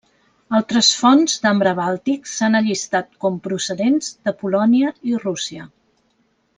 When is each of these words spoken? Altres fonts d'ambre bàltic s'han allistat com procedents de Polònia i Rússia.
Altres 0.59 0.87
fonts 1.01 1.35
d'ambre 1.43 1.73
bàltic 1.81 2.31
s'han 2.33 2.61
allistat 2.61 3.13
com 3.27 3.39
procedents 3.49 4.11
de 4.29 4.37
Polònia 4.43 4.95
i 5.13 5.19
Rússia. 5.29 5.69